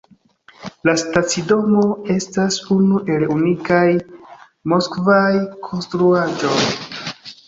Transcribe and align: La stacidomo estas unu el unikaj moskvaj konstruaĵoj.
La 0.87 0.93
stacidomo 1.01 1.83
estas 2.13 2.57
unu 2.75 3.01
el 3.15 3.25
unikaj 3.35 3.81
moskvaj 4.73 5.29
konstruaĵoj. 5.69 6.57